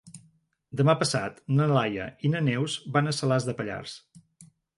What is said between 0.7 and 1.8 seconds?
Demà passat na